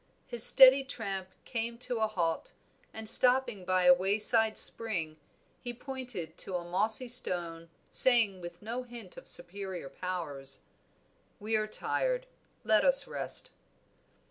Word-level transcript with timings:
His 0.25 0.43
steady 0.43 0.83
tramp 0.83 1.27
came 1.45 1.77
to 1.77 1.99
a 1.99 2.07
halt, 2.07 2.53
and 2.91 3.07
stopping 3.07 3.65
by 3.65 3.83
a 3.83 3.93
wayside 3.93 4.57
spring, 4.57 5.17
he 5.59 5.75
pointed 5.75 6.39
to 6.39 6.55
a 6.55 6.65
mossy 6.67 7.07
stone, 7.07 7.69
saying 7.91 8.41
with 8.41 8.63
no 8.63 8.81
hint 8.81 9.15
of 9.15 9.27
superior 9.27 9.89
powers 9.89 10.61
"We 11.39 11.55
are 11.55 11.67
tired, 11.67 12.25
let 12.63 12.83
us 12.83 13.07
rest." 13.07 13.51